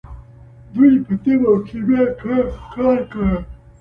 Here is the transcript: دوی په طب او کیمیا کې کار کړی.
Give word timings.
دوی 0.73 0.93
په 1.05 1.13
طب 1.23 1.39
او 1.49 1.55
کیمیا 1.67 2.03
کې 2.19 2.35
کار 2.73 2.99
کړی. 3.11 3.35